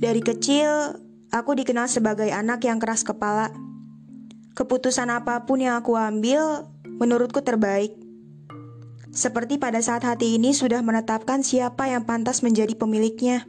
Dari 0.00 0.24
kecil, 0.24 0.96
aku 1.28 1.52
dikenal 1.60 1.84
sebagai 1.84 2.32
anak 2.32 2.64
yang 2.64 2.80
keras 2.80 3.04
kepala. 3.04 3.52
Keputusan 4.56 5.12
apa 5.12 5.44
pun 5.44 5.60
yang 5.60 5.76
aku 5.76 5.92
ambil, 5.92 6.64
menurutku 6.88 7.44
terbaik. 7.44 7.92
Seperti 9.12 9.60
pada 9.60 9.76
saat 9.84 10.00
hati 10.08 10.40
ini 10.40 10.56
sudah 10.56 10.80
menetapkan 10.80 11.44
siapa 11.44 11.84
yang 11.92 12.08
pantas 12.08 12.40
menjadi 12.40 12.72
pemiliknya, 12.80 13.44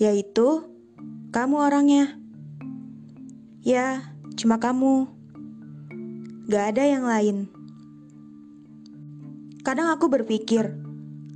yaitu 0.00 0.64
kamu 1.36 1.68
orangnya. 1.68 2.16
Ya, 3.60 4.08
cuma 4.40 4.56
kamu. 4.56 5.04
Gak 6.48 6.64
ada 6.72 6.82
yang 6.88 7.04
lain. 7.04 7.52
Kadang 9.60 9.92
aku 9.92 10.08
berpikir, 10.08 10.72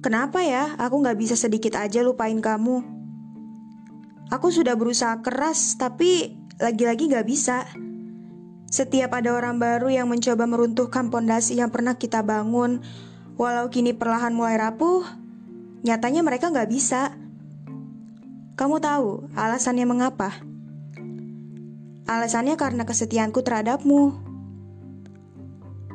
kenapa 0.00 0.40
ya 0.40 0.72
aku 0.80 1.04
gak 1.04 1.20
bisa 1.20 1.36
sedikit 1.36 1.76
aja 1.76 2.00
lupain 2.00 2.40
kamu? 2.40 2.97
Aku 4.28 4.52
sudah 4.52 4.76
berusaha 4.76 5.24
keras, 5.24 5.80
tapi 5.80 6.36
lagi-lagi 6.60 7.08
gak 7.08 7.24
bisa. 7.24 7.64
Setiap 8.68 9.16
ada 9.16 9.32
orang 9.32 9.56
baru 9.56 9.88
yang 9.88 10.12
mencoba 10.12 10.44
meruntuhkan 10.44 11.08
pondasi 11.08 11.56
yang 11.56 11.72
pernah 11.72 11.96
kita 11.96 12.20
bangun, 12.20 12.84
walau 13.40 13.72
kini 13.72 13.96
perlahan 13.96 14.36
mulai 14.36 14.60
rapuh, 14.60 15.00
nyatanya 15.80 16.20
mereka 16.20 16.52
gak 16.52 16.68
bisa. 16.68 17.16
Kamu 18.60 18.76
tahu 18.84 19.32
alasannya 19.32 19.88
mengapa? 19.88 20.36
Alasannya 22.04 22.60
karena 22.60 22.84
kesetiaanku 22.84 23.40
terhadapmu. 23.40 24.28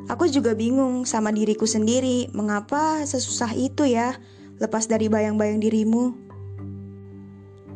Aku 0.10 0.26
juga 0.26 0.58
bingung 0.58 1.06
sama 1.06 1.30
diriku 1.30 1.70
sendiri, 1.70 2.34
mengapa 2.34 3.06
sesusah 3.06 3.54
itu 3.54 3.86
ya 3.86 4.18
lepas 4.58 4.90
dari 4.90 5.06
bayang-bayang 5.06 5.62
dirimu. 5.62 6.23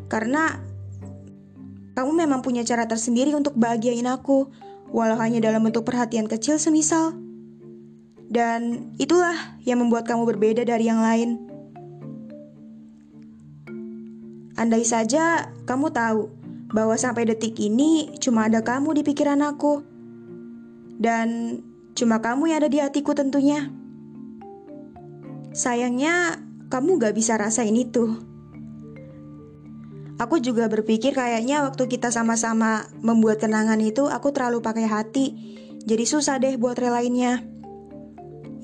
Karena 0.08 0.60
kamu 1.98 2.12
memang 2.14 2.40
punya 2.46 2.62
cara 2.62 2.88
tersendiri 2.88 3.34
untuk 3.34 3.58
bahagiain 3.58 4.06
aku, 4.06 4.48
walau 4.92 5.18
hanya 5.20 5.44
dalam 5.44 5.66
bentuk 5.66 5.84
perhatian 5.84 6.30
kecil 6.30 6.62
semisal. 6.62 7.16
Dan 8.28 8.92
itulah 9.00 9.58
yang 9.64 9.80
membuat 9.80 10.04
kamu 10.08 10.28
berbeda 10.36 10.68
dari 10.68 10.88
yang 10.88 11.00
lain. 11.00 11.40
Andai 14.58 14.84
saja 14.84 15.54
kamu 15.70 15.94
tahu 15.94 16.28
bahwa 16.74 16.98
sampai 17.00 17.30
detik 17.30 17.56
ini 17.62 18.14
cuma 18.20 18.50
ada 18.50 18.66
kamu 18.66 19.00
di 19.00 19.02
pikiran 19.06 19.40
aku. 19.42 19.86
Dan 20.98 21.62
cuma 21.94 22.20
kamu 22.20 22.52
yang 22.52 22.58
ada 22.66 22.70
di 22.70 22.82
hatiku 22.82 23.14
tentunya. 23.14 23.70
Sayangnya 25.54 26.42
kamu 26.70 27.02
gak 27.02 27.16
bisa 27.16 27.38
rasain 27.40 27.74
itu. 27.74 28.37
Aku 30.18 30.42
juga 30.42 30.66
berpikir 30.66 31.14
kayaknya 31.14 31.62
waktu 31.62 31.86
kita 31.86 32.10
sama-sama 32.10 32.90
membuat 33.06 33.38
kenangan 33.38 33.78
itu 33.78 34.10
aku 34.10 34.34
terlalu 34.34 34.66
pakai 34.66 34.90
hati. 34.90 35.38
Jadi 35.86 36.04
susah 36.10 36.42
deh 36.42 36.58
buat 36.58 36.74
relainnya. 36.74 37.46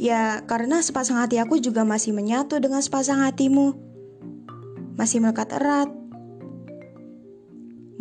Ya 0.01 0.41
karena 0.49 0.81
sepasang 0.81 1.21
hati 1.21 1.37
aku 1.37 1.61
juga 1.61 1.85
masih 1.85 2.09
menyatu 2.09 2.57
dengan 2.57 2.81
sepasang 2.81 3.21
hatimu. 3.21 3.77
Masih 4.97 5.21
melekat 5.21 5.53
erat. 5.53 5.93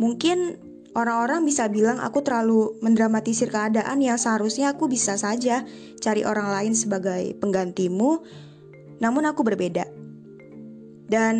Mungkin 0.01 0.57
orang-orang 0.97 1.45
bisa 1.45 1.69
bilang 1.69 2.01
aku 2.01 2.25
terlalu 2.25 2.73
mendramatisir 2.81 3.53
keadaan 3.53 4.01
yang 4.01 4.17
seharusnya 4.17 4.73
aku 4.73 4.89
bisa 4.89 5.13
saja 5.13 5.61
cari 6.01 6.25
orang 6.25 6.49
lain 6.49 6.73
sebagai 6.73 7.37
penggantimu. 7.37 8.25
Namun 8.97 9.29
aku 9.29 9.45
berbeda. 9.45 9.92
Dan 11.07 11.35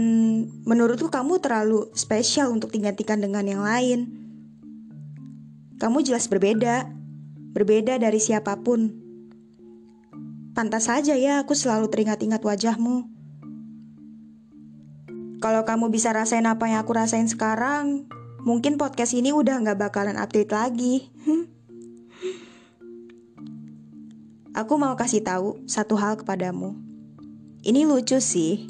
menurutku 0.67 1.07
kamu 1.07 1.39
terlalu 1.39 1.89
spesial 1.95 2.51
untuk 2.51 2.69
digantikan 2.71 3.19
dengan 3.23 3.47
yang 3.47 3.63
lain. 3.63 4.11
Kamu 5.79 5.99
jelas 6.05 6.29
berbeda, 6.31 6.87
berbeda 7.53 7.99
dari 7.99 8.19
siapa 8.19 8.59
pun. 8.61 8.93
Pantas 10.53 10.85
saja 10.85 11.17
ya 11.17 11.41
aku 11.41 11.57
selalu 11.57 11.89
teringat-ingat 11.89 12.39
wajahmu. 12.39 13.09
Kalau 15.41 15.67
kamu 15.67 15.91
bisa 15.91 16.13
rasain 16.15 16.45
apa 16.47 16.71
yang 16.71 16.85
aku 16.85 16.93
rasain 16.95 17.27
sekarang, 17.27 18.07
mungkin 18.47 18.79
podcast 18.79 19.11
ini 19.11 19.35
udah 19.35 19.59
gak 19.59 19.75
bakalan 19.75 20.15
update 20.15 20.53
lagi. 20.53 21.11
aku 24.59 24.73
mau 24.77 24.93
kasih 24.95 25.25
tahu 25.25 25.59
satu 25.65 25.97
hal 25.99 26.15
kepadamu. 26.21 26.77
Ini 27.65 27.83
lucu 27.89 28.21
sih, 28.23 28.69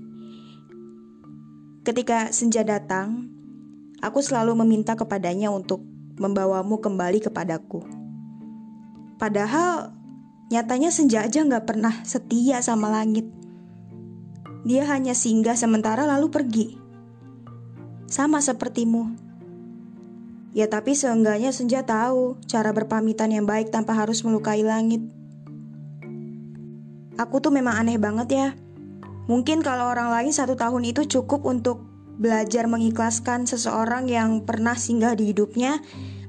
Ketika 1.84 2.32
senja 2.32 2.64
datang, 2.64 3.28
aku 4.00 4.24
selalu 4.24 4.56
meminta 4.64 4.96
kepadanya 4.96 5.52
untuk 5.52 5.84
membawamu 6.16 6.80
kembali 6.80 7.20
kepadaku. 7.20 7.84
Padahal 9.20 9.92
nyatanya 10.48 10.96
senja 10.96 11.28
aja 11.28 11.44
nggak 11.44 11.68
pernah 11.68 11.92
setia 12.08 12.64
sama 12.64 12.88
langit. 12.88 13.28
Dia 14.64 14.88
hanya 14.96 15.12
singgah 15.12 15.60
sementara 15.60 16.08
lalu 16.08 16.32
pergi. 16.32 16.68
Sama 18.08 18.40
sepertimu. 18.40 19.20
Ya 20.56 20.72
tapi 20.72 20.96
seenggaknya 20.96 21.52
senja 21.52 21.84
tahu 21.84 22.40
cara 22.48 22.72
berpamitan 22.72 23.28
yang 23.28 23.44
baik 23.44 23.76
tanpa 23.76 23.92
harus 23.92 24.24
melukai 24.24 24.64
langit. 24.64 25.04
Aku 27.20 27.44
tuh 27.44 27.52
memang 27.52 27.76
aneh 27.76 28.00
banget 28.00 28.30
ya. 28.32 28.48
Mungkin 29.26 29.64
kalau 29.64 29.88
orang 29.88 30.12
lain 30.12 30.36
satu 30.36 30.60
tahun 30.60 30.84
itu 30.84 31.08
cukup 31.08 31.48
untuk 31.48 31.88
belajar 32.20 32.68
mengikhlaskan 32.68 33.48
seseorang 33.48 34.06
yang 34.12 34.44
pernah 34.44 34.76
singgah 34.76 35.16
di 35.16 35.32
hidupnya, 35.32 35.80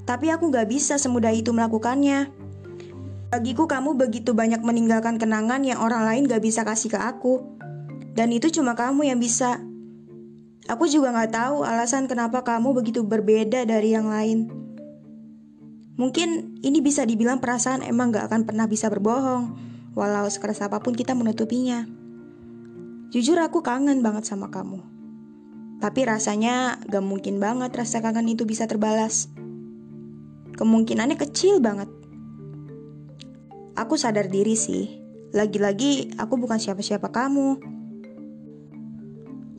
tapi 0.06 0.30
aku 0.30 0.48
gak 0.52 0.70
bisa 0.70 0.96
semudah 0.96 1.34
itu 1.34 1.50
melakukannya. 1.50 2.30
Bagiku 3.34 3.66
kamu 3.66 3.98
begitu 3.98 4.30
banyak 4.30 4.62
meninggalkan 4.62 5.18
kenangan 5.18 5.66
yang 5.66 5.82
orang 5.82 6.06
lain 6.06 6.22
gak 6.30 6.38
bisa 6.38 6.62
kasih 6.62 6.94
ke 6.94 6.98
aku. 7.02 7.42
Dan 8.14 8.30
itu 8.30 8.46
cuma 8.54 8.78
kamu 8.78 9.10
yang 9.10 9.18
bisa. 9.18 9.58
Aku 10.70 10.86
juga 10.86 11.10
gak 11.10 11.34
tahu 11.34 11.66
alasan 11.66 12.06
kenapa 12.06 12.46
kamu 12.46 12.78
begitu 12.78 13.02
berbeda 13.02 13.66
dari 13.66 13.90
yang 13.90 14.06
lain. 14.06 14.46
Mungkin 15.98 16.62
ini 16.62 16.78
bisa 16.78 17.02
dibilang 17.02 17.42
perasaan 17.42 17.82
emang 17.82 18.14
gak 18.14 18.30
akan 18.30 18.46
pernah 18.46 18.70
bisa 18.70 18.86
berbohong, 18.86 19.58
walau 19.98 20.30
sekeras 20.30 20.62
apa 20.62 20.78
pun 20.78 20.94
kita 20.94 21.10
menutupinya. 21.18 22.03
Jujur 23.14 23.38
aku 23.38 23.62
kangen 23.62 24.02
banget 24.02 24.26
sama 24.26 24.50
kamu. 24.50 24.82
Tapi 25.78 26.02
rasanya 26.02 26.82
gak 26.82 27.06
mungkin 27.06 27.38
banget 27.38 27.70
rasa 27.70 28.02
kangen 28.02 28.26
itu 28.26 28.42
bisa 28.42 28.66
terbalas. 28.66 29.30
Kemungkinannya 30.58 31.14
kecil 31.14 31.62
banget. 31.62 31.86
Aku 33.78 33.94
sadar 33.94 34.26
diri 34.26 34.58
sih. 34.58 34.98
Lagi-lagi 35.30 36.10
aku 36.18 36.34
bukan 36.42 36.58
siapa-siapa 36.58 37.14
kamu. 37.14 37.62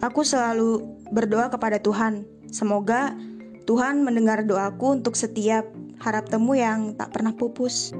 Aku 0.03 0.27
selalu 0.27 0.99
berdoa 1.15 1.47
kepada 1.47 1.79
Tuhan. 1.79 2.27
Semoga 2.51 3.15
Tuhan 3.63 4.03
mendengar 4.03 4.43
doaku 4.43 4.99
untuk 4.99 5.15
setiap 5.15 5.63
harap 6.03 6.27
temu 6.27 6.59
yang 6.59 6.91
tak 6.99 7.15
pernah 7.15 7.31
pupus. 7.31 7.95